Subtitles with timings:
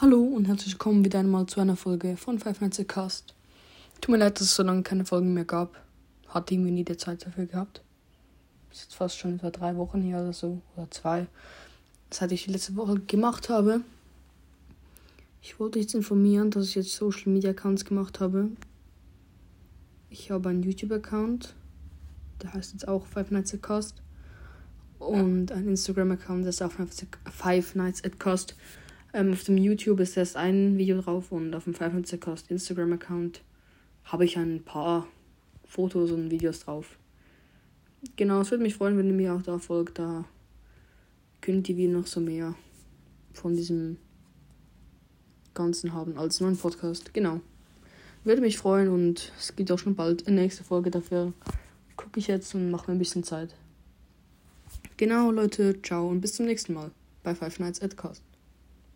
[0.00, 3.34] Hallo und herzlich willkommen wieder einmal zu einer Folge von Five Nights at Cast.
[4.00, 5.76] Tut mir leid, dass es so lange keine Folgen mehr gab.
[6.28, 7.82] Hatte irgendwie nie die Zeit dafür gehabt.
[8.70, 10.62] Ist jetzt fast schon etwa drei Wochen her oder so.
[10.76, 11.26] Oder zwei.
[12.12, 13.80] Seit ich die letzte Woche gemacht habe.
[15.42, 18.50] Ich wollte jetzt informieren, dass ich jetzt Social Media Accounts gemacht habe.
[20.10, 21.56] Ich habe einen YouTube-Account.
[22.40, 23.96] Der heißt jetzt auch Five Nights at Cast.
[25.00, 26.70] Und einen Instagram-Account, der ist auch
[27.32, 28.54] Five Nights at Cast.
[29.14, 32.20] Ähm, auf dem YouTube ist erst ein Video drauf und auf dem Five Nights at
[32.20, 33.42] Cast Instagram-Account
[34.04, 35.06] habe ich ein paar
[35.64, 36.98] Fotos und Videos drauf.
[38.16, 39.98] Genau, es würde mich freuen, wenn ihr mir auch da folgt.
[39.98, 40.24] Da
[41.40, 42.54] könnt ihr noch so mehr
[43.32, 43.96] von diesem
[45.54, 47.12] Ganzen haben als nur ein Podcast.
[47.14, 47.40] Genau.
[48.24, 50.90] Würde mich freuen und es gibt auch schon bald eine nächste Folge.
[50.90, 51.32] Dafür
[51.96, 53.54] gucke ich jetzt und mache mir ein bisschen Zeit.
[54.96, 56.90] Genau, Leute, ciao und bis zum nächsten Mal
[57.22, 58.22] bei Five Nights at Cast.